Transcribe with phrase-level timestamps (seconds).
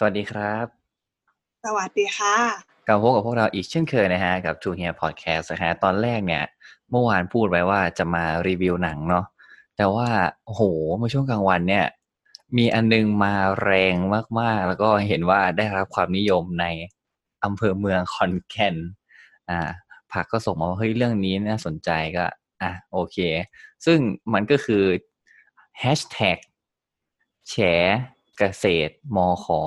[0.00, 0.66] สวัสดีครับ
[1.64, 2.36] สวัสดีค่ะ
[2.86, 6.44] กลับพบกับพวกเราอีกเช่นเคยนะฮะ กับ Two Here Podcast นะฮะ ตอนแรกเนี่ย
[6.90, 9.24] เมื่อวานพูดไว้ว่าจะมารีวิวหนังเนาะ
[9.76, 10.08] แต่ว่า
[10.44, 10.62] โอ้โห
[10.96, 11.86] เมื่อช่วงกลางวันเนี่ย
[12.56, 13.94] มีอันนึงมาแรง
[14.40, 16.66] มากๆ แล้วก็เห็นว่าได้รับความนิยมใน
[17.44, 18.76] อำเภอเมืองคอนแก่น
[19.48, 19.68] อ่า
[20.12, 22.24] ผักก็ส่งมาว่าเฮ้ยเรื่องนี้น่าสนใจก็
[22.62, 23.16] อะโอเค
[23.84, 23.98] ซึ่ง
[24.32, 24.84] มันก็คือ
[25.78, 26.38] แฮชแท็ก
[27.48, 27.56] แฉ
[28.38, 29.60] เกษตรมอขอ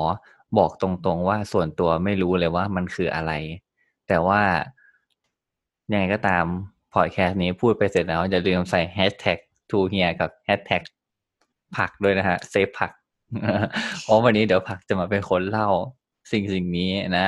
[0.58, 3.32] บอกตรงๆว่าส่วนตัวไม่รู้เลยว่ามันคืออะไร
[4.08, 4.42] แต่ว่า
[5.92, 6.46] ยังไงก็ตาม
[6.94, 9.38] พอดแคสต์นี้พูดไปเสร็จแล้วอย่าลืมใส่แฮชแท็ก
[9.70, 10.82] ทูเฮียกับแฮชแท็ก
[11.78, 12.92] ผักด้วยนะฮะ save ผัก
[14.02, 15.70] เพราะวันนี้เดี๋ยวผักจะมาเป็นคนเล่า
[16.32, 17.28] สิ่งสิ่งนี้นะ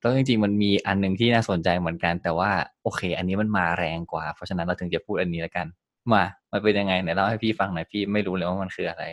[0.00, 2.50] แล้วจริงๆมันมีอันหนึ่งที่น่าสนใจเหมือนกัน แต่ว่า
[2.82, 5.66] โอเค อันนี้มันมาแรงกว่า เพราะฉะนั้นเราถึงจะพูดอันนี้แล้วกัน
[6.12, 9.04] มา มันเป็นยังไงไหนเล่าให้พี่ฟังหน่อยพี่ไม่รู้เลยว่ามันคืออะไร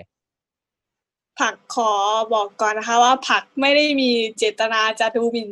[1.39, 1.91] ผักขอ
[2.33, 5.49] บอกก่อนนะคะว่าผักไม่ได้มีเจตนาจะดูหมิ่น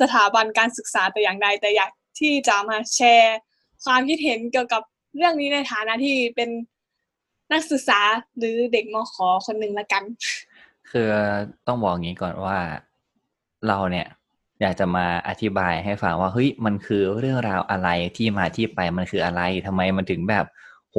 [0.00, 1.90] สถาบันการศึกษาแต่อย่างใด แต่อยาก
[2.20, 3.36] ที่จะมาแชร์
[3.84, 4.82] ความคิดเห็นเกี่ยวกับ
[5.16, 6.50] เรื่องนี้ในฐานะที่เป็น
[7.52, 8.00] นักศึกษา
[8.38, 10.02] หรือเด็กมขอคนหนึ่งละกัน
[10.90, 11.08] คือ
[11.66, 12.58] ต้องบอกอย่างนี้ก่อนว่า
[13.68, 14.06] เราเนี่ย
[14.60, 20.46] อยากจะมาอธิบายให้ฟังว่าเฮ้ยมันคือเรื่องราวอะไรที่มาที่ไปมันคืออะไรทำไมมันถึงแบบ
[20.90, 20.98] โห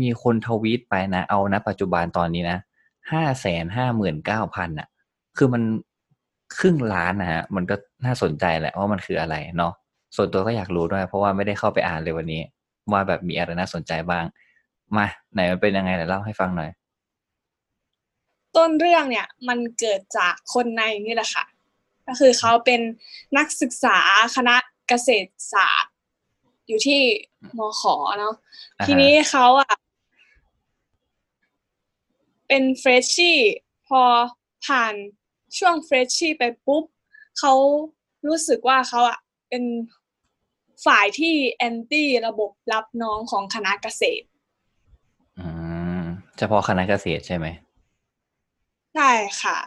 [0.00, 2.58] มีคนทวีตไปนะ เอานะปัจจุบันตอนนี้นะ
[3.12, 4.88] ห้าแสนห้าหมื่นเก้าพันอะ
[5.36, 5.62] คือมัน
[6.58, 9.72] ครึ่งล้านนะฮะ มันก็น่าสนใจแหละว่ามันคืออะไรเนาะ
[10.16, 12.42] ส่วนตัวก็อยากรู้ด้วย เพราะว่าไม่ได้เข้าไปอ่านเลยวันนี้
[12.92, 14.24] ว่าแบบมีอะไรน่าสนใจบ้าง
[14.96, 16.70] มา ไหนมันเป็นยังไงเล่าให้ฟังหน่อย
[18.56, 21.44] ต้นเรื่องเนี่ย มันเกิดจากคนในนี่แหละค่ะ
[22.06, 22.80] ก็คือเขาเป็น
[23.36, 23.98] นักศึกษา
[24.36, 24.56] คณะ
[24.88, 25.92] เกษตรศาสตร์
[26.66, 27.00] อยู่ที่
[27.58, 27.82] มข
[28.18, 28.34] เนาะ
[28.86, 29.74] ทีนี้เขาอะ
[32.54, 33.38] เป็นเฟรชชี่
[33.88, 34.02] พอ
[34.66, 34.94] ผ่าน
[35.58, 36.84] ช่วงเฟรชชี่ไปปุ๊บ
[37.38, 37.52] เขา
[38.28, 39.18] รู้สึกว่าเขาอะ
[39.48, 39.64] เป็น
[40.86, 44.26] ฝ่ายที่ anti ระบบรับน้องของคณะเกษตร
[45.38, 45.46] อื
[46.00, 46.02] ม
[46.38, 47.46] เฉพาะคณะเกษตรใช่ไหม
[48.94, 49.10] ใช่
[49.42, 49.58] ค่ะ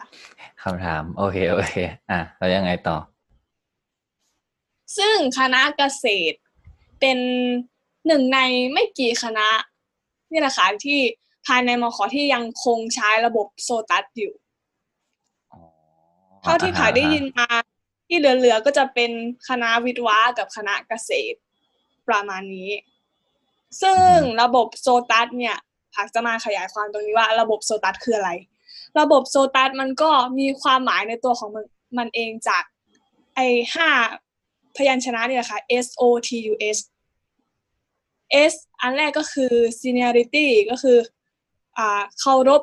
[0.62, 1.74] คำถาม โอเคโอเค
[2.10, 2.96] อะแล้วยังไงต่อ
[4.96, 6.38] ซึ่งคณะเกษตร
[7.00, 7.18] เป็น
[8.06, 8.38] หนึ่งใน
[8.72, 9.48] ไม่กี่คณะ
[10.30, 11.00] นี่แหละค่ะที่
[11.46, 14.34] ภายในมขที่ยังคงใช้ระบบโซตัสอยู่
[16.42, 17.48] เท่าที่ผ่ายได้ยินมา
[18.08, 19.10] ที่เหลือๆก็จะเป็น
[19.48, 21.36] คณะวิทวะกับคณะเกษตร
[22.08, 22.70] ประมาณนี้
[23.82, 24.12] ซึ่ง
[24.42, 25.56] ระบบโซตัสเนี่ย
[25.94, 28.30] ผักจะมาขยายความตรงนี้ว่าระบบโซตัสคืออะไร
[29.00, 31.64] ระบบโซตัสมันก็มีความหมายในตัวของมัน
[31.98, 32.64] มันเองจาก
[33.34, 33.40] ไอ
[33.74, 33.88] ห้า
[34.76, 36.78] พยัญชนะนี่แหละค่ะ S O T U S
[38.50, 40.98] S อันแรกก็คือ seniority ก็คือ
[42.20, 42.62] เคารพ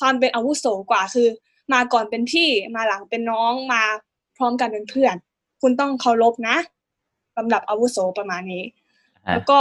[0.00, 1.28] ความเป็นอาวุโสกว่าคือ
[1.72, 3.82] มาก่อนเป็นพี่มาหลังเป็นน้องมา
[4.36, 5.14] พร้อมกันเป็นเพื่อน
[5.62, 6.56] คุณต้องเคารพนะ
[7.36, 8.64] ลำดับอาวุโสประมาณนี้
[9.30, 9.58] แล้วก็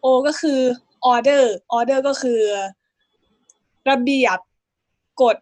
[0.00, 0.60] โอก็คือ
[1.06, 2.40] ออเดอร์ออเดอร์ก็คือ
[3.90, 4.38] ระเบียบ
[5.22, 5.36] กฎ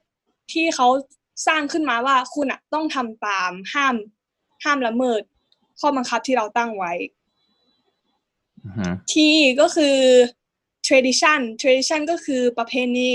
[0.53, 0.89] ที่เขา
[1.47, 3.95] สร้างขึ้นมาว่าคุณอะต้องทำตามห้าม
[4.65, 5.21] ห้ามละเมิด
[5.81, 6.93] ข้อบังคับที่เราตั้งไว้
[9.13, 9.29] ที
[9.61, 9.97] ก็คือ
[10.87, 13.11] tradition tradition ก็คือประเพณี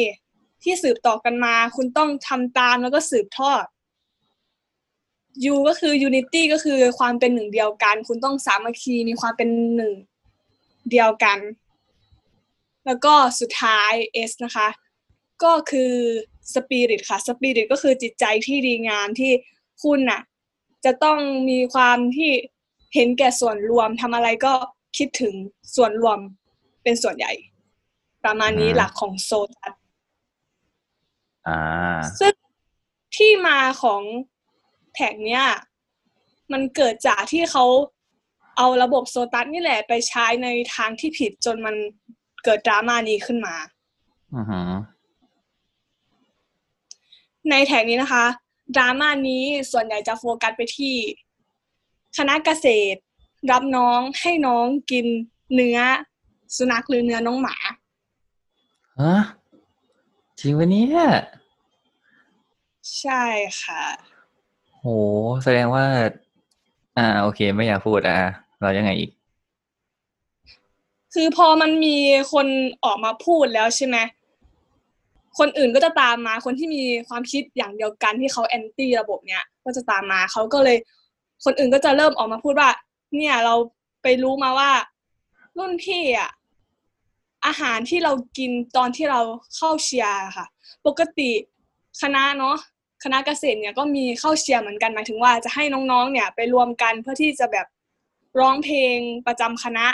[0.64, 3.66] ที่สืบต่อกันมา คุณต้องทำตามแล้วก็สืบทอด
[5.54, 9.94] U ก็คือ unity ก็คือความเป็นหนึ่งเดียวกัน คุณต้องสามัคคีมีความเป็นหนึ่ง
[10.92, 11.40] เดียวกัน
[12.86, 13.94] แล้วก็สุดท้าย
[14.30, 14.68] S นะคะ
[15.44, 15.92] ก็คือ
[16.54, 19.32] spirit ค่ะ spirit ก็คือจิตใจที่ดีงามที่
[19.84, 20.22] คุณน่ะ
[20.86, 21.20] จะต้อง
[21.50, 22.32] มีความที่
[22.96, 24.54] เห็นแก่ส่วนรวมทำอะไรก็
[24.98, 25.34] คิดถึง
[25.76, 26.20] ส่วนรวม
[26.84, 27.32] เป็นส่วนใหญ่
[28.28, 29.74] ประมาณนี้หลักของโซตัส
[32.20, 32.34] ซึ่ง
[33.16, 34.02] ที่มาของ
[34.94, 35.46] แท็กเนี้ย
[36.52, 37.66] มันเกิดจากที่เขา
[38.58, 41.76] เอาระบบโซตัสนี่แหละไปใช้ในทางที่ผิดจนมัน
[42.44, 43.56] เกิดดราม่านี้ขึ้นมา
[47.50, 48.26] ในแท็กนี้นะคะ
[48.76, 50.96] ดราม่านี้ส่วนใหญ่จะโฟกัสไปที่
[52.18, 53.00] คณะเกษตร
[53.52, 55.06] รับน้องให้น้องกิน
[55.54, 55.80] เนื้อ
[56.56, 57.56] สุนัขหรือเนื้อน้องหมา
[59.02, 59.16] ฮะ
[60.40, 61.02] จริงวะเนี่ย
[63.00, 63.24] ใช่
[63.62, 63.84] ค่ะ
[64.76, 64.86] โห
[65.44, 65.86] แสดงว่า
[66.98, 68.18] อ่า โอเค ไม่อยากพูดอะ
[68.62, 69.12] เรายังไงอีก
[71.14, 71.98] คือพอมันมี
[72.34, 72.48] คน
[72.86, 73.98] ออกมาพูดแล้วใช่ไหม
[75.40, 80.78] คนอื่นก็จะตามมา คนที่มีความคิดอย่างเดียวกันที่เขาแอนตี้ระบบเนี้ยก็จะตามมาเขาก็เลย
[81.46, 82.70] คนอื่นก็จะเริ่มออกมาพูดว่า
[83.16, 83.56] เนี่ยเรา
[84.02, 84.72] ไปรู้มาว่า
[85.58, 86.32] รุ่นพี่อะ
[87.48, 89.22] อาหารที่เรากินตอนที่เรา
[89.56, 90.46] เข้าเชียร์ค่ะ
[90.88, 91.32] ปกติ
[92.02, 92.58] คณะเนาะ
[93.04, 97.68] คณะเกษตรเนี่ยก็มีเข้าเชียร์เหมือนกันหมายถึงว่าจะให้น้องๆ เนี่ยไปรวมกันเพื่อที่จะแบบ
[98.40, 98.98] ร้องเพลง
[99.28, 99.88] ประจำคณะ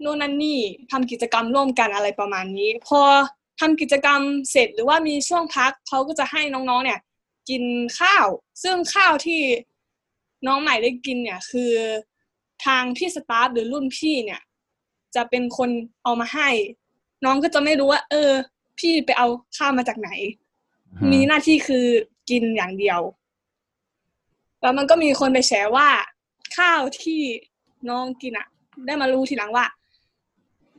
[0.00, 0.60] โน่นนั่นนี่
[0.90, 3.00] ทำกิจกรรมร่วมกันอะไรประมาณนี้ พอ
[3.60, 4.20] ทำกิจกรรม
[4.50, 7.00] เสร็จหรือว่ามีช่วงพักเขาก็จะให้น้องๆ เนี่ย
[7.48, 7.62] กิน
[8.00, 8.26] ข้าว
[8.62, 9.40] ซึ่งข้าวที่
[10.46, 11.72] น้องใหม่ได้กินเนี่ยคือ
[12.64, 14.40] ทางพี่สตาฟหรือรุ่นพี่เนี่ย
[15.14, 15.70] จะเป็นคน
[16.02, 16.48] เอามาให้
[17.24, 18.30] น้องก็จะไม่รู้ว่า เออ
[18.78, 19.26] พี่ไปเอา
[19.56, 20.10] ข้าวมาจากไหน
[21.12, 21.86] มีหน้าที่คือ
[22.30, 23.00] กินอย่างเดียว
[24.62, 25.88] แล้วมันก็มีคนไปแชร์ว่า
[26.56, 27.20] ข้าวที่
[27.90, 28.46] น้องกินอะ
[28.86, 29.66] ได้มารู้ทีหลังว่า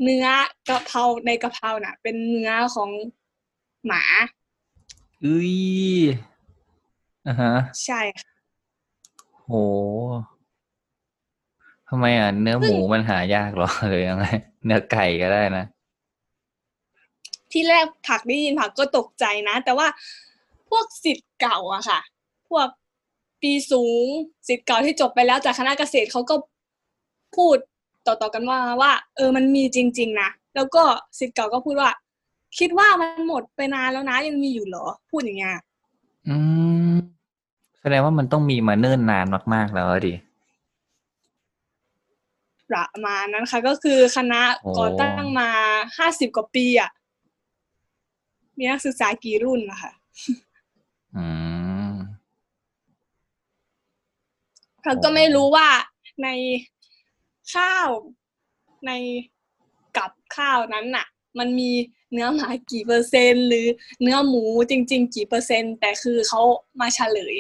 [0.03, 0.27] เนื้อ
[0.69, 2.89] กะเพราในกะเพราน่ะ เป็นเนื้อของ
[3.85, 4.03] หมา
[5.25, 5.53] อุ้ย
[7.27, 7.53] อ่าฮะ
[7.85, 8.31] ใช่ค่ะ
[9.45, 9.51] โห
[11.89, 14.25] ทำไมอะเนื้อหมูมันหายากเหรอหรือยังไง
[14.65, 15.65] เนื้อไก่ก็ได้นะ
[17.51, 19.88] ที่แรกผักได้ยินผักก็ตกใจนะ แต่ว่า
[20.69, 22.00] พวกสิทธิ์เก่าอะค่ะ
[22.50, 22.68] พวก
[23.41, 24.06] ปีสูง
[24.47, 26.36] สิทธิ์เก่าที่จบไปแล้วจากคณะเกษตรเขาก็
[27.36, 27.57] พูด
[28.06, 30.83] ต่อๆกันว่าว่า เออมันมีจริง ๆนะแล้วก็
[31.19, 31.89] สิทธิ์เก่าก็พูดว่า
[32.59, 35.57] คิดว่ามันหมดไปนานแล้วนะยังมีอยู่เหรอ พูดอย่างเงี้ย
[36.27, 36.35] อื
[36.92, 36.94] ม
[37.81, 40.13] แสดงว่ามันต้องมีมาเนิ่นนานมากๆแล้วอะดิ
[42.69, 45.50] ประมาณนั้นค่ะ ก็คือคณะโอ้ก่อตั้งมา
[45.98, 46.89] ห้าสิบกว่าปีอะ
[48.57, 49.92] มีนักศึกษากี่รุ่นนะคะ
[51.16, 51.25] อื
[51.92, 51.94] ม
[54.83, 55.68] เราก็ไม่รู้ว่า
[56.24, 56.27] ใน
[57.54, 57.88] ข้าว
[58.86, 58.92] ใน
[59.98, 61.06] กับข้าวนั้นน่ะ
[61.39, 61.71] มันมี
[62.13, 63.68] เนื้อหมากี่เปอร์เซ็นต์ หรือ
[64.01, 66.42] เนื้อหมูจริง ๆ กี่เปอร์เซ็นต์ แต่คือเขา
[66.80, 67.38] มาเฉลย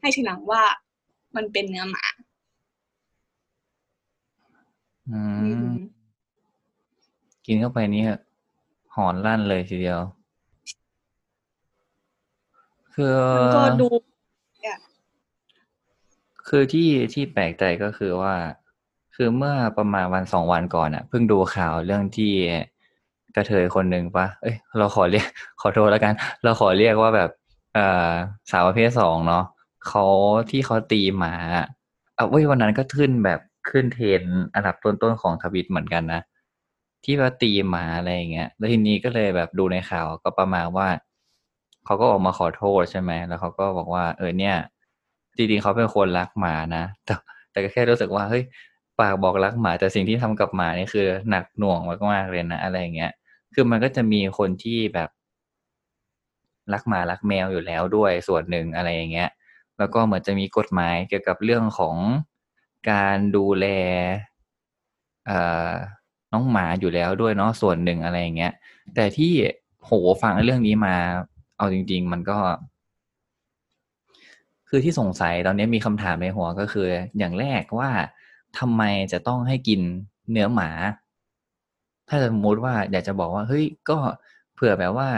[0.00, 0.62] ให้ทีหลังว่า
[1.36, 2.04] มันเป็นเนื้อหมา
[5.12, 6.02] อือืมม
[7.46, 8.04] กินเข้าไปนี่
[8.94, 10.00] หอนลั่นเลยทีเดียว
[12.94, 13.88] คือมันก็ดู
[16.48, 18.34] คือที่ที่แปลกใจก็คือว่า
[19.14, 22.32] คือเมื่อประมาณวันสองวันก่อนอะ เพิ่งดูข่าวเรื่องที่
[23.36, 25.26] กระเทยคนหนึ่งปะเอ้ย เราขอเรียก
[25.60, 27.30] ขอโทษแล้วกัน เราขอเรียกว่าแบบ
[27.74, 28.10] เอ่อ
[28.50, 29.44] สาวประเภทสองเนาะ
[29.88, 30.04] เขา
[30.50, 31.66] ที่เขาตีหมาอะ
[32.16, 34.22] อะเว้ยวันนั้นก็ขึ้นแบบ ขึ้นเทรน
[34.54, 36.20] อันดับต้นๆของทวิตเหมือนกันนะ
[37.04, 40.88] ที่ว่าตีหมาอะไรอย่างเงี้ย แล้วทีนี้ก็เลยแบบดูในข่าวก็ประมาณว่า
[41.84, 44.56] เขาก็ออกมาขอโทษใช่ไหม แล้วเขาก็บอกว่า เออเนี่ย
[45.36, 47.14] จริงๆเขาเป็นคนรักหมานะ แต่
[47.50, 48.42] แต่ก็แค่รู้สึกว่าเฮ้ย
[49.00, 51.78] ปากบอกรักหมาแต่สิ่งที่ทำกับหมานี่คือหนักหน่วง
[52.12, 53.12] มากๆเลยนะอะไรอย่างเงี้ย
[53.54, 55.10] คือมันก็จะมีคนที่แบบ
[56.72, 59.30] รักหมารักแมวอยู่แล้วด้วยส่วนหนึ่งอะไรอย่างเงี้ย
[59.78, 61.96] แล้วก็เหมือนจะมีกฎหมายเกี่ยวกับเรื่องของ
[62.90, 63.66] การดูแล
[66.32, 68.52] น้องหมาอยู่แล้วด้วยเนาะส่วนหนึ่งอะไรอย่างเงี้ย
[68.94, 69.32] แต่ที่
[69.84, 69.90] โห
[70.22, 70.96] ฟังเรื่องนี้มา
[71.58, 72.38] เอาจริง ๆ มันก็
[74.68, 76.86] คือที่สงสัยตอนนี้มีคำถามในหัวก็คือ
[77.18, 77.90] อย่างแรกว่า
[78.58, 78.82] ทำไม
[79.12, 79.80] จะต้องให้กิน
[80.30, 80.70] เนื้อหมา
[82.08, 83.98] ถ้าสมมติว่าอยากจะบอกว่าเฮ้ยก็
[84.54, 85.08] เผื่อแบบว่า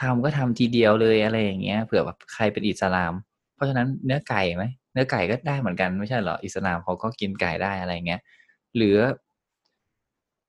[0.00, 3.12] ทำก็ทำทีเดียวเลยอะไรอย่างเงี้ยเผื่อแบบใครเป็นอิสลาม
[3.54, 8.20] เพราะฉะนั้นเนื้อไก่ไหม เนื้อไก่ก็ได้เหมือนกันไม่ใช่เหรออิสลามเขาก็กินไก่ได้อะไรเงี้ย
[8.76, 8.96] หรือ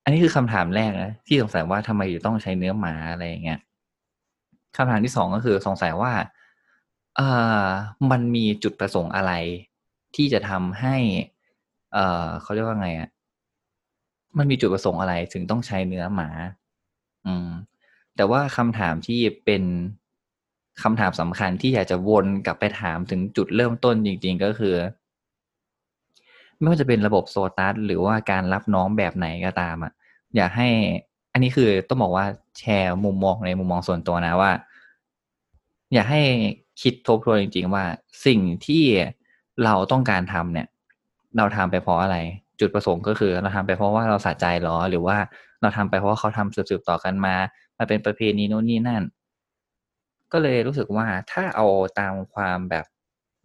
[0.03, 3.59] อันนี้คือคำถามแรกนะที่สงสัยว่าทำไมอยู่ต้องใช้เนื้อหมาอะไรเงี้ย
[4.75, 6.13] คำถามที่สองก็คือสงสัยว่า
[7.15, 7.21] เอ
[7.61, 7.65] อ
[8.11, 9.31] มันมีจุดประสงค์อะไร
[10.15, 10.95] ที่จะทำให้
[11.93, 13.09] เออเขาเรียกว่าไงอะ
[14.37, 16.29] มันมีจุดประสงค์อะไรถึงต้องใช้เนื้อหมา
[17.25, 17.49] อืม
[18.15, 19.63] แต่ว่าคำถามที่เป็น
[20.81, 24.75] คำถามสำคัญที่อยากจะวนกลับไปถามถึงจุดเริ่มต้นจริง ๆ ก็คือ
[26.57, 29.91] ไม่ว่าจะเป็นระบบโซตัสหรือว่าการรับน้องแบบไหนก็ตามอะ
[30.35, 30.69] อยากให้
[31.33, 32.25] อันนี้คือต้องบอกว่า
[32.59, 34.51] แชร์มุมมองในมุมมองส่วนตัวนะว่า
[35.93, 36.21] อยากให้
[36.81, 37.83] คิดทบทวนจริง ๆ ว่า
[38.25, 38.83] สิ่งที่
[39.63, 40.67] เราต้องการทำเนี่ย
[41.37, 42.17] เราทำไปเพราะอะไร
[42.59, 45.17] จุดประสงค์ก็คือเราทำไปเพราะว่าเราสะใจหรอ หรือว่า
[45.61, 47.35] เราทำไปเพราะว่าเขาทำสืบๆต่อกันมา
[47.77, 49.03] มันเป็นประเพณีโน่นนี่นั่น
[50.31, 51.65] ก็เลยรู้สึกว่าถ้าเอา
[51.99, 52.85] ตามความแบบ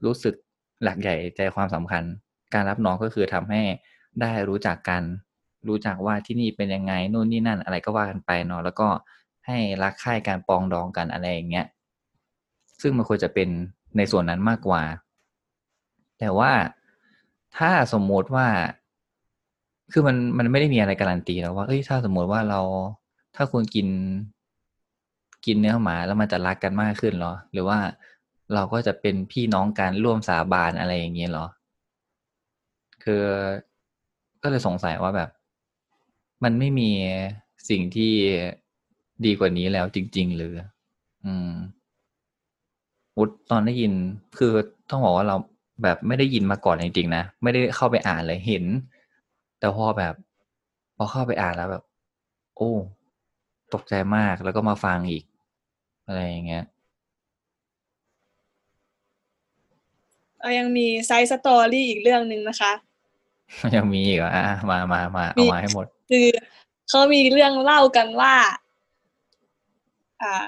[0.04, 0.34] รู้สึก
[0.82, 2.02] หลักใหญ่ใจความสำคัญ
[2.54, 3.62] การรับน้องก็คือทำให้
[4.20, 5.02] ได้รู้จักกัน
[5.68, 8.88] รู้จักว่าที่นี่เป็นยังไงนู่นนี่นั่นอะไรก็ว่ากันไปเนาะแล้วก็
[9.46, 11.66] ให้รักใคร่การปองดองกันอะไรอย่างเงี้ย
[12.82, 13.48] ซึ่งมันควรจะเป็น
[13.96, 14.82] ในส่วนนั้นมากกว่า
[16.18, 16.52] แต่ว่า
[17.56, 18.46] ถ้าสมมติว่า
[19.92, 22.60] คือมันมันไม่ได้มีอะไรการันตีแล้วว่าเอ้ยถ้าสมมติว่าเรา
[23.36, 23.88] ถ้าคุณกิน
[25.46, 27.78] กินเนื้อหมาแล้วมันจะรักกันมากขึ้นเหรอ หรือว่า
[28.54, 31.46] เราก็จะเป็นพี่น้องกันร่วมสาบานอะไรอย่างเงี้ยเหรอ
[33.04, 33.24] คือ
[34.42, 35.30] ก็เลยสงสัยว่าแบบ
[36.44, 36.90] มันไม่มี
[37.68, 38.12] สิ่งที่
[39.24, 40.62] ดีกว่านี้แล้วจริง ๆ หรืออ
[41.24, 41.52] อืม
[43.18, 43.92] วุฒตอนได้ยิน
[44.38, 44.52] คือ
[44.90, 45.36] ต้องบอกว่าเรา
[45.82, 48.64] แบบไม่ได้ยินมาก่อนจริงๆนะ ไม่ได้เข้าไปอ่านเลยเห็น
[49.58, 50.14] แต่พอแบบ
[50.96, 51.84] พอเข้าไปอ่านแล้วแบบ
[52.56, 52.72] โอ้
[53.74, 55.24] ตกใจมากแล้วก็มาฟังอีก
[56.06, 56.64] อะไรอย่างเงี้ย
[60.40, 62.72] เรายังมี side story อีกเรื่องหนึ่งนะคะ
[63.76, 66.26] ยังมีอีกเหรออะมามามาเอามาให้หมด คือ
[66.88, 68.34] เขามีเรื่องเล่ากันว่า
[70.22, 70.44] อ่า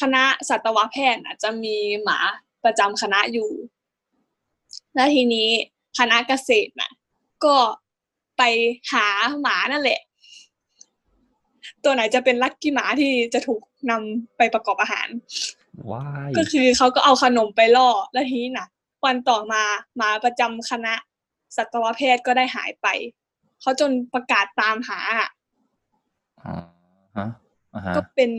[0.00, 2.18] คณะสัตวแพทย์น่ะจะมีหมา
[2.64, 3.50] ประจำคณะอยู่
[4.94, 5.48] แล้วทีนี้
[5.98, 6.90] คณะเกษตรน่ะ
[7.44, 7.56] ก็
[8.38, 8.42] ไป
[8.92, 9.06] หา
[9.40, 10.00] หมานั่นแหละ
[11.84, 13.60] ตัวไหนจะเป็นลัคกี้หมาที่จะถูก
[13.90, 15.08] นำไปประกอบอาหาร
[15.90, 18.68] ว้ายก็คือเขาก็เอาขนมไปล่อแล้วทีนี้น่ะ
[19.04, 19.62] วันต่อมา
[19.96, 20.94] หมาประจำคณะ
[21.56, 22.86] สัตวแพทย์ก็ได้หายไป
[23.60, 25.30] เขาจนประกาศตามหาอะ
[26.44, 26.54] อ๋อ
[27.16, 27.28] ฮะ
[27.74, 28.30] อ่าฮะก็เป็น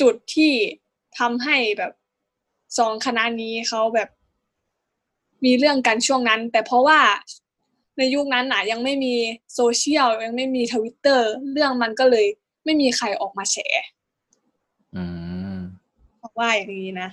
[0.00, 0.52] จุดที่
[1.18, 1.92] ทำให้แบบ
[2.78, 4.08] สองคณะนี้เขาแบบ
[5.44, 7.00] มีเรื่องกันช่วงนั้น แต่เพราะว่า
[7.98, 9.14] ในยุคนั้นน่ะยังไม่มี
[9.54, 12.26] โซเชียลยังไม่มีทวิตเตอร์เรื่องมันก็เลย
[12.64, 13.56] ไม่มีใครออกมาแฉ
[14.96, 15.04] อื
[15.52, 15.56] ม
[16.18, 17.08] เพราะว่าอย่างนี้นะ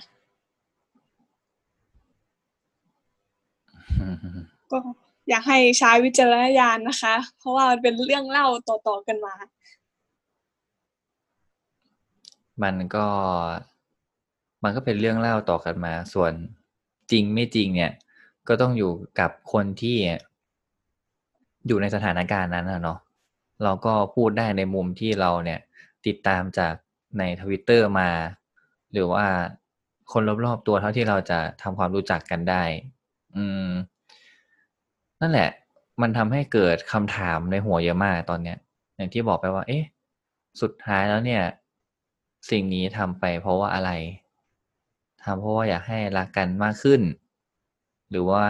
[4.70, 4.78] ก็
[5.28, 9.34] อยากให้ใช้วิจารณญาณนะคะ เพราะว่ามันเป็นเรื่องเล่าต่อๆกันมา
[12.62, 13.06] มันก็
[14.64, 16.32] มันก็เป็นเรื่องเล่าต่อกันมา ส่วน
[17.10, 17.92] จริงไม่จริงเนี่ย
[18.48, 19.96] ก็ต้องอยู่กับคนที่
[21.66, 22.98] อยู่ในสถานการณ์นั้นนะเนาะ
[23.64, 25.60] เราก็พูดได้ในมุมที่เราเนี่ย
[26.06, 26.74] ติดตามจาก
[27.18, 28.10] ในทวิตเตอร์มา
[28.92, 29.26] หรือว่า
[30.12, 32.62] คนรอบๆตัวเท่าที่เราจะทำความรู้จักกันได้
[33.36, 33.68] อืม
[35.20, 35.50] นั่นแหละ
[36.02, 38.58] มันทำให้เกิดคำถามในหัวเยอะมากตอนเนี้ย
[38.96, 39.84] อย่างที่บอกไปว่า เอ๊ะ
[40.60, 41.42] สุดท้ายแล้วเนี่ย
[42.50, 43.90] สิ่งนี้ทำไปเพราะว่าอะไร
[45.22, 47.00] ทำเพราะว่าอยากให้รักกันมากขึ้น
[48.10, 48.44] หรือว่า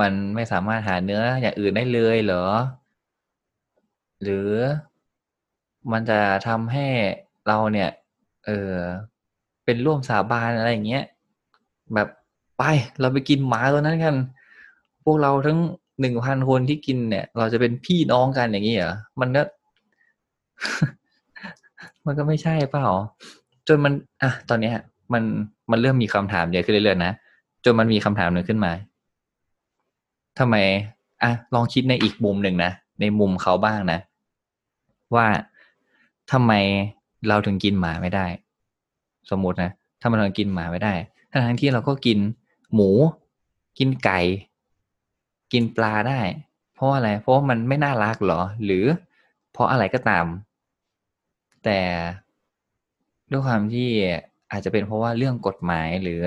[0.00, 2.44] มันไม่สามารถหาเนื้ออย่างอื่นได้เลยเหรอ
[4.22, 4.50] หรือ
[5.92, 6.86] มันจะทำให้
[7.46, 7.90] เราเนี่ย
[8.46, 8.74] เออ
[9.64, 11.04] เป็นร่วมสาบานอะไรอย่างเงี้ย
[11.94, 12.08] แบบ
[12.58, 12.62] ไป
[13.00, 14.16] เราไปกินหมาตัวนั้นกัน
[15.04, 15.58] พวกเราทั้ง
[16.00, 19.42] หนึ่งพันคนที่กินเนี่ย เราจะเป็นพี่น้องกันอย่างนี้เหรอมันก็
[22.06, 22.86] มันก็ไม่ใช่เปล่า
[23.68, 24.74] จนมัน อะ ตอนเนี้ย
[25.12, 25.22] มัน
[25.70, 27.12] มันเริ่มมีคำถามเยอะขึ้นเรื่อยๆนะ
[27.64, 28.72] จนมันมีคำถามหนึ่งขึ้นมา
[30.38, 30.56] ทำไม
[31.22, 33.98] อะลองคิดในอีกมุมหนึ่งนะ ในมุมเขาบ้างนะ
[35.14, 35.26] ว่า
[36.32, 36.52] ทำไม
[37.28, 38.26] เราถึงกินหมาไม่ได้
[39.30, 39.70] สมมตินะ
[40.00, 40.94] ถ้ามันเรากินหมาไม่ได้
[41.30, 42.18] ทั้งที่เราก็กิน
[42.74, 42.90] หมู
[43.78, 44.20] กินไก่
[45.52, 46.20] กินปลาได้
[46.74, 48.84] เพราะอะไร เพราะมันไม่น่ารักเหรอ หรือ
[49.52, 50.26] เพราะอะไรก็ตาม
[51.64, 51.80] แต่
[53.30, 53.88] ด้วยความที่
[54.50, 56.22] อาจจะเป็นเพราะว่าเรื่องกฎหมายหรือ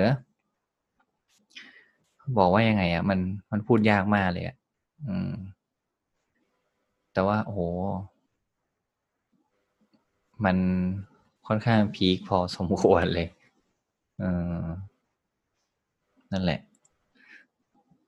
[2.38, 3.18] บอกว่ายังไงอะ่ะ มัน
[3.50, 4.56] มันพูดยากมากเลยอะ่ะ
[5.06, 5.32] อืม
[7.12, 7.60] แต่ว่าโอ้โห
[10.44, 10.56] มัน
[11.46, 13.28] ค่อนข้างพีคพอสมควรเลย
[14.20, 14.24] เอ
[14.62, 14.64] อ
[16.32, 16.60] นั่นแหละ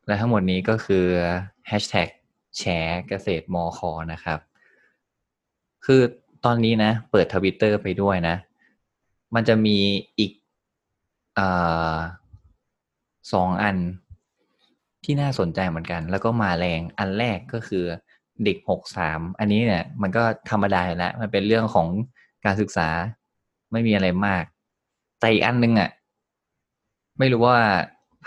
[0.06, 1.04] และทั้งหมดนี้ก็คือ
[1.68, 2.08] แฮชแท็ก
[2.58, 4.38] แชร์เกษตรมอคอนะครับ
[5.84, 6.00] คือ
[6.44, 8.36] ตอนนี้นะ เปิดทวิตเตอร์ไปด้วยนะ
[9.34, 9.78] มันจะมี
[10.18, 10.32] อีก
[11.38, 11.40] อ
[13.32, 13.76] สองอัน
[15.10, 17.84] ที่น่าสนใจเหมือนกัน แล้วก็มาแรงอันแรกก็คือ
[18.44, 21.88] เด็กหกสามอันนี้เนี่ย มันก็ธรรมดาแล้วมันเป็นเรื่องของ
[22.44, 22.88] การศึกษา
[23.72, 24.44] ไม่มีอะไรมาก
[25.20, 25.90] แต่อีกอันนึงอะ
[27.18, 27.58] ไม่รู้ว่า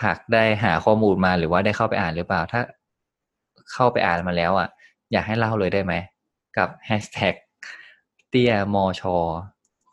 [0.02, 2.62] ผักได้หาข้อมูลมาหรือว่าได้เข้าไปอ่านหรือเปล่า ถ้า
[3.74, 4.70] เข้าไปอ่านมาแล้วอะ
[5.12, 5.94] อยากให้เล่าเลยได้ไหม
[6.58, 7.36] กับแฮชแท็ก
[8.30, 9.18] เตี้ยมอชอ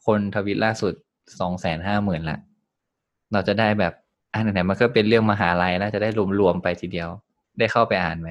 [0.06, 0.94] คนทวิตล่าสุด
[1.40, 2.38] สองแสนห้าหมื่นละ
[3.32, 3.94] เราจะได้แบบ
[4.34, 6.08] อันไหนๆมันก็เป็นเรื่องมหาลัยแล้วจะได้
[6.40, 7.08] รวมๆไปทีเดียว
[7.58, 8.30] ได้เข้าไปอ่านไหม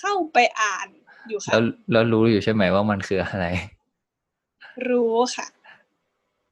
[0.00, 0.88] เข้าไปอ่าน
[1.28, 3.46] อยู่ค่ะแล้วแล้วรู้อยู่ใช่ไหมว่ามันคืออะไร
[4.88, 5.46] รู้ค่ะ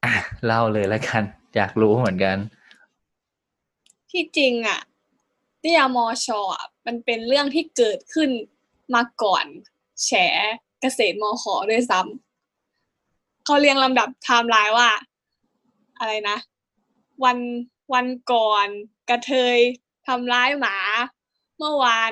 [0.03, 0.13] อะ
[0.45, 1.23] เล่าเลยแล้วกัน
[1.55, 2.37] อยากรู้เหมือนกัน
[4.11, 4.79] ที่จริงอะ
[5.59, 8.29] เตี้ยมอชอะมันเป็นเรื่องที่เกิดขึ้น
[8.95, 9.45] มาก่อน
[10.05, 10.11] แฉ
[10.81, 14.89] เกษตรมอขอด้วยซ้ำเขาเรียงลำดับไทม์ไลน์ว่า
[15.99, 16.37] อะไรนะ
[17.23, 17.37] วัน
[17.93, 18.67] วันก่อน
[19.09, 19.57] กระเทย
[20.07, 20.77] ทำร้ายหมา
[21.57, 22.11] เมื่อวาน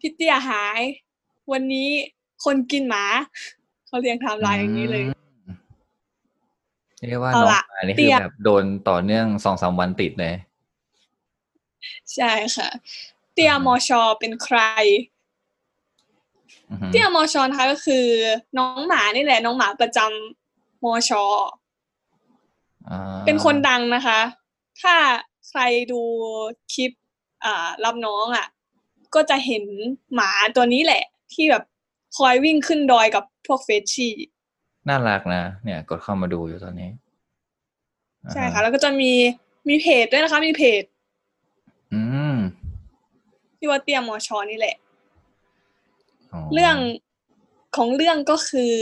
[0.00, 0.80] พี่เตี้ยหาย
[1.52, 1.88] วันนี้
[2.44, 3.04] คนกินหมา
[3.86, 5.04] เขาเรียงไทม์ไลน์อย่างนี้เลย
[7.08, 10.34] เรียกว่าเอาน้องล่ะหมานี่เตี้คือยแบบโดนต่อเนื่องสองสามวันติดเลย
[12.14, 12.68] ใช่ค่ะ
[13.32, 14.58] เตี้ยมอชอเป็นใคร
[16.70, 18.06] อือฮึเตี้ยมอชอนนะคะก็คือ
[18.58, 19.98] น้องหมานี่แหละ น้องหมาประจ
[20.84, 21.24] มอชอ
[22.88, 24.20] อ่าเป็นคนดังนะคะ
[24.80, 24.94] ถ้า
[25.48, 25.60] ใคร
[25.92, 26.00] ดู
[26.72, 26.90] คลิป
[27.44, 28.46] อ่ารับน้องอะ
[29.14, 29.64] ก็จะเห็น
[30.14, 31.64] หมาตัวนี้แหละ ที่แบบ
[32.16, 34.14] คอยวิ่งขึ้นดอยกับพวกเฟชชี่
[34.88, 36.90] น่ารักนะ เนี่ย กดเข้ามาดูอยู่ตอนนี้
[38.32, 39.12] ใช่อ่าฮค่ะ แล้วก็จะมี
[39.68, 40.82] มีเพจด้วยนะคะ มีเพจ
[41.92, 42.02] อื
[42.34, 42.36] ม
[43.58, 44.76] ที่ว่าเตี้ยมอชอนี่แหละ
[46.32, 46.76] อ๋อเรื่อง
[47.76, 48.72] ของเรื่องก็คือ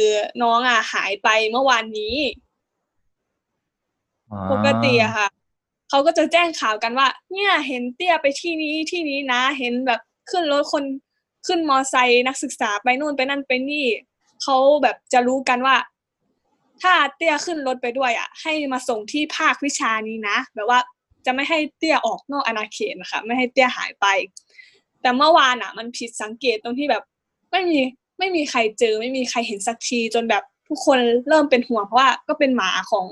[0.42, 2.14] น้องอะหายไปเมื่อวานนี้
[4.30, 5.28] อ๋อปกติอะค่ะ
[5.88, 10.84] เขาก็จะแจ้งข่าวกันว่า เนี่ยเห็นเตี้ยไปที่นี้ที่นี้นะ เห็นแบบขึ้นรถคน
[11.46, 13.86] ขึ้นมอไซค์นักศึกษาไปนู่นไปนั่นไปนี่
[14.42, 15.76] เขาแบบจะรู้กันว่า
[16.82, 20.80] ถ้าเตี้ยขึ้นรถไปด้วยอะ ให้มาส่งที่ภาควิชานี้นะ แบบว่า
[21.26, 24.06] จะไม่ให้เตี้ยออกนอกอาณาเขตนะคะ ไม่ให้เตี้ยหายไป
[25.02, 27.02] แต่เมื่อวานอะ มันผิดสังเกตตรงที่แบบ
[27.50, 27.78] ไม่มี
[28.18, 33.06] ไม่มีใครเจอ ไม่มีใครเห็นสักทีจนแบบทุกคนเริ่มเป็นห่วงเพราะว่าก็เป็นหมาของ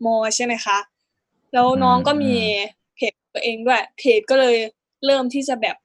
[0.00, 0.06] โม
[0.36, 0.78] ใช่ไหมคะ
[1.56, 2.34] แล้วน้องก็มี
[2.96, 4.56] เพจตัวเองด้วย เพจก็เลย
[5.06, 5.76] เริ่มที่จะแบบ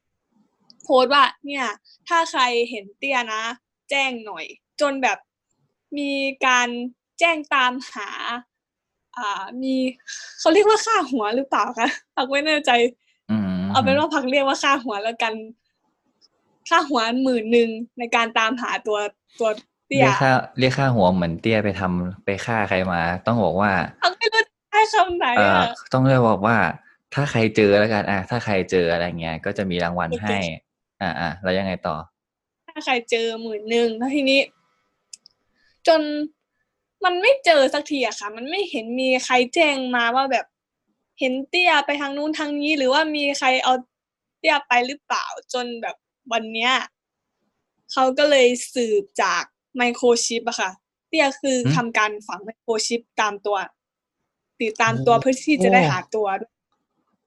[0.83, 1.65] โพสต์ว่า เนี่ย
[2.07, 3.43] ถ้าใครเห็นเตี้ยนะ
[3.89, 4.45] แจ้งหน่อย
[4.81, 5.17] จนแบบ
[5.97, 6.11] มี
[6.47, 6.67] การ
[7.19, 8.09] แจ้งตามหา
[9.17, 9.75] อ่า มี
[10.39, 12.71] เขาเรียกว่าค่าหัวหรือเปล่าคะพักไม่แน่ใจ
[13.31, 15.33] อืมเอาเป็นว่าพักเรียกว่าค่าหัวแล้วกัน
[16.69, 18.97] ค่าหัวหมื่นหนึ่งในการตามหาตัว
[19.39, 19.49] ตัว
[19.87, 23.71] เตี้เรียยกค่าเรียกค่าหัวเหมือนเตี้ยไปทำไปฆ่าใครมา ต้องบอกว่า
[24.03, 24.50] พักไม่รู้จะให้
[24.93, 26.57] คำไหนเอ่ออะต้องเรียกบอกว่า
[27.13, 30.39] ถ้าใครเจอแล้วกันอะถ้าใครเจออะไรเงี้ยก็จะมีรางวัลโอเคให้
[31.01, 31.95] อ่าอ่าแล้วยังไงต่อ
[32.67, 34.39] ถ้าใครเจอหมื่นหนึ่งแล้วทีนี้
[35.87, 36.01] จน
[37.05, 40.45] มันไม่เจอสักทีอะค่ะ มันไม่เห็นมีใครแจ้งมาว่าแบบ
[41.19, 43.73] เห็นเตี้ยไปทางนู้นทางนี้ หรือว่ามีใครเอา
[44.39, 45.95] เตี้ยไปหรือเปล่าจนแบบ
[46.31, 46.73] วันเนี้ย
[47.91, 49.43] เขาก็เลยสืบจาก
[49.77, 50.71] ไมโครชิปอะค่ะ
[51.09, 53.57] เตี้ยคือหืมทำการฝังไมโครชิปตามตัว
[54.61, 56.51] ติดตามตัวโอ้เพื่อที่จะได้โอ้หาตัวด้วย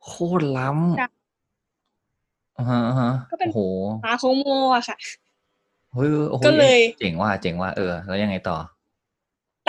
[0.05, 0.69] โคตรล้
[0.99, 3.61] ใช่ำอ่าฮะอ่าฮะก็เป็นโอ้โห
[4.03, 4.97] หมาของโมอะค่ะ
[5.95, 8.57] เฮ้ยโอ้โหก็เลย เจ๋งว่าเจ๋งว่าเออ แล้วยังไงต่อ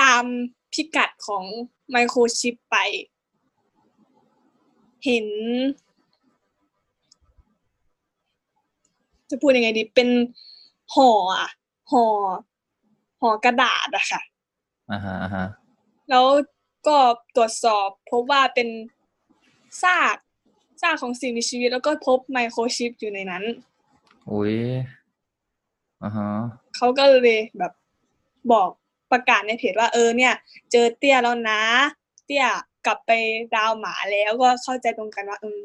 [0.01, 0.23] ตาม
[0.73, 1.43] พิกัดของ
[1.89, 2.75] ไมโครชิปไป
[5.05, 5.27] เห็น
[9.29, 10.09] จะพูดยังไงดี เป็น
[10.95, 11.49] ห่ออะ
[11.91, 12.05] ห่อ
[13.21, 14.21] ห่อกระดาษอะค่ะ
[14.91, 15.45] อ่าฮะอ่าฮะ
[16.09, 16.25] แล้ว
[16.87, 16.97] ก็
[17.35, 18.67] ตรวจสอบพบว่าเป็น
[19.83, 20.15] ซาก
[20.81, 23.43] ซากของสิ่งมีชีวิต แล้วก็พบไมโครชิปอยู่ในนั้น
[24.31, 24.55] อุ้ย
[26.03, 26.29] อ่าฮะ
[26.75, 27.73] เขาก็เลยแบบ
[28.51, 28.69] บอก
[29.11, 30.33] ประกาศในเพจว่าเออเนี่ย
[30.71, 31.61] เจอเตี้ยแล้วนะ
[32.25, 32.45] เตี้ย
[32.85, 33.11] กลับไป
[33.55, 35.61] ดาวหมาแล้วก็เข้าใจตรงกันว่าเออ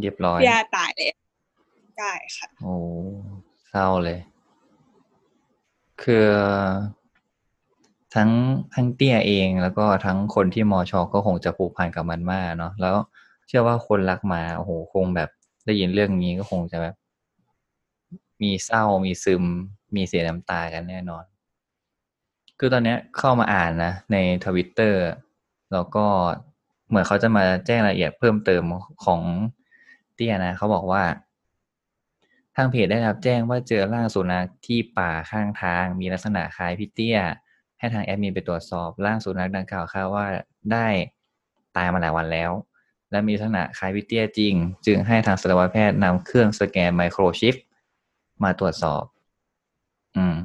[0.00, 1.14] เรียบร้อยเตี้ยตายแล้ว
[1.98, 2.74] ได้ค่ะ โอ้
[3.68, 4.18] เศร้าเลย
[6.02, 6.28] คือ
[8.16, 8.30] ทั้ง
[8.74, 12.94] ทั้งเตี้ยเองแล้วก็ทั้งคนที่มอชอก็คงจะผูกพันกับมันมากเนาะแล้ว
[13.46, 15.28] เชื่อว่าคนรักหมาโอ้โหคงแบบ
[15.66, 16.94] ได้ยินเรื่องนี้ก็คงจะแบบ
[18.42, 19.44] มีเศร้ามีซึม
[19.96, 21.24] มีเสียน้ำตากันแน่นอน
[22.58, 25.02] คือตอนนี้เข้ามาอ่านนะ ในทวิตเตอร์
[25.72, 26.06] แล้วก็
[26.88, 28.62] เหมือนเขาจะมาแจ้งรายละเอียดเพิ่มเติม
[29.04, 29.20] ของ
[30.14, 31.04] เตี้ยนะ เขาบอกว่า
[32.56, 37.18] ทางเพจได้รับแจ้งว่าเจอร่างสุนัขที่ป่าข้างทาง มีลักษณะคล้ายพี่เตี้ย
[37.86, 40.26] ให้ทางแอดมินไปตรวจสอบร่างสุนัขดังกล่าวคาดว่า
[40.72, 40.86] ได้
[41.76, 42.50] ตายมาหลายวันแล้ว
[43.10, 44.54] และมีลักษณะคล้ายพี่เตียจริง
[44.86, 47.54] จึงให้ทางสัตวแพทย์นำเครื่องสแกนไมโครชิป
[48.42, 49.02] มาตรวจสอบ
[50.16, 50.36] อืม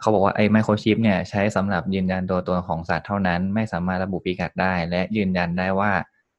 [0.00, 5.92] เขาบอกว่าไอ้ไมโครชิปเนี่ย ใช้สำหรับยืนยันตัวตนของสัตว์เท่านั้น ไม่สามารถระบุพิกัดได้ และยืนยันได้ว่า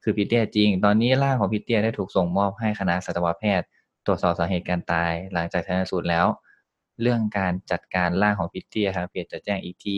[0.04, 3.68] คือพี่เตียจริง ตอนนี้ร่างของพี่เตียได้ถูกส่งมอบให้คณะสัตวแพทย์
[4.06, 6.26] ตรวจสอบสาเหตุการตาย หลังจากชันสูตรแล้ว
[7.02, 9.98] เรื่องการจัดการร่างของพี่เตี้ยครับเพจจะแจ้งอีกที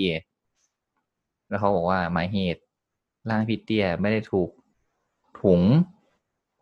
[1.48, 2.62] แล้วเขาบอกว่าหมายเหตุ
[3.30, 4.50] ร่างพี่เตี้ยไม่ได้ถูก
[5.42, 5.62] ถุง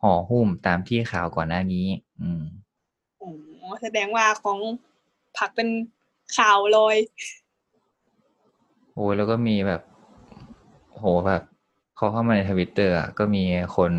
[0.01, 1.87] ห่อหุ้มตามที่ข่าวก่อนหน้านี้
[2.21, 2.43] อืม
[3.21, 3.27] อ๋
[3.67, 4.59] อแสดงว่าของ
[5.37, 5.69] ผักเป็น
[6.37, 6.97] ข่าวลอย
[8.93, 9.81] โอ้ยแล้วก็มีแบบ
[10.97, 11.41] โหแบบ
[11.97, 13.43] พอเข้ามาในทวิตเตอร์อะก็มี
[13.75, 13.91] คน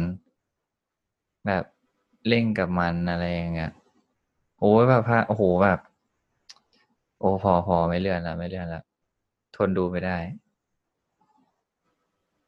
[1.47, 1.65] แบบ
[2.29, 3.73] เล่นกับมันอะไรอย่างเงี้ย
[4.61, 5.79] โอ้ยแบบพระโอ้โหแบบ
[7.19, 8.83] โอ้พอพอไม่เลื่อนละไม่เลื่อนละ
[9.57, 10.19] ทนดูไม่ได้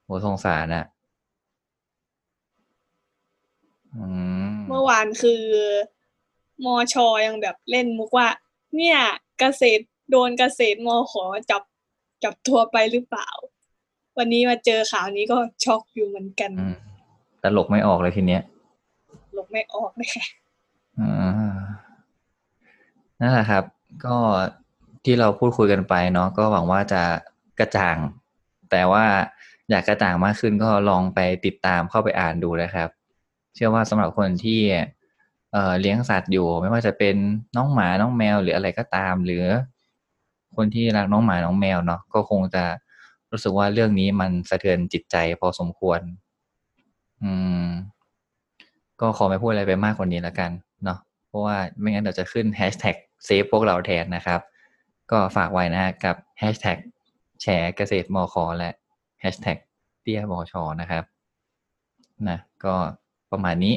[0.05, 0.85] โหสงสารอะ
[3.97, 4.05] อื
[4.49, 5.43] มเมื่อวานคือ
[6.65, 8.29] มอชอยังแบบเล่นมุกว่า
[8.77, 8.99] เนี่ย
[9.39, 11.63] เกษตรโดนเกษตรมอขอจับ
[12.25, 13.29] จับตัวไปหรือเปล่า
[14.19, 16.77] วันนี้มาเจอข่าวนี้ก็ช็อกอยู่เหมือนกันอืม
[17.43, 18.43] ตลกไม่ออกเลยทีเนี้ย
[19.35, 20.25] หลบไม่ออกเลยค่ะ
[21.01, 21.61] อ่า
[23.21, 23.65] นั่นแหละครับ
[24.07, 24.17] ก็
[25.05, 27.03] ที่เราพูดคุยกันไปเนาะก็หวังว่าจะ
[27.59, 27.97] กระจ่าง
[28.71, 29.05] แต่ว่า
[29.71, 32.89] อยากกระจ่างมากขึ้นก็ลองไปติดตามเข้าไปอ่านดูนะครับ
[33.55, 34.61] เชื่อว่าสำหรับคนที่
[35.53, 37.17] เเลี้ยงสัตว์อยู่ ไม่ว่าจะเป็น
[37.57, 39.45] น้องหมาน้องแมวหรืออะไรก็ตาม หรือ
[40.57, 42.65] คนที่รักน้องหมาน้องแมวเนาะก็คงจะ
[43.31, 46.01] รู้สึกว่าเรื่องนี้มันสะเทือนจิตใจพอสมควร
[47.23, 47.33] อื
[47.65, 47.67] ม
[49.01, 50.51] ก็ขอไม่พูดอะไรไปมากกว่านี้แล้วกัน
[50.85, 54.41] เนาะเพราะว่าไม่งั้นเดี๋ยวจะขึ้นแฮชแท็ก save พวกเราแทนนะครับ
[55.11, 56.79] ก็ฝากไว้นะฮะกับแฮชแท็ก
[57.43, 58.71] แชร์เกษตรมอคอและ
[59.21, 59.59] แฮชแท็ก
[60.03, 61.05] เตี้ยมอชอนะครับ
[62.29, 62.75] นะก็
[63.33, 63.75] ประมาณนี้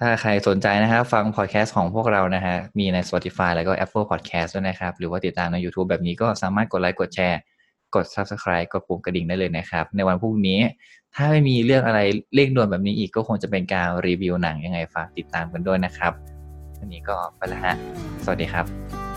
[0.00, 7.40] ถ้าใครสนใจนะครับ ฟังพอดแคสต์ของพวกเรานะฮะมีใน Spotify แล้วก็ Apple Podcast ด้วยนะครับ หรือว่าติดตามใน YouTube แบบนี้ก็สามารถกดไลค์กดแชร์
[7.94, 10.60] กด Subscribe กดปุ่มกระดิ่งได้เลยนะครับ ในวันพรุ่งนี้
[11.14, 12.00] ถ้าไม่มีเรื่องอะไร
[12.34, 16.12] เร่งด่วนแบบนี้อีกก็คงจะเป็นการรีวิวหนังยังไงฝากติดตามกันด้วยนะครับ
[16.78, 17.74] วันนี้ก็ไปแล้วฮะ
[18.24, 19.07] สวัสดีครับ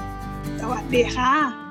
[0.62, 1.71] สวัสดีค่ะ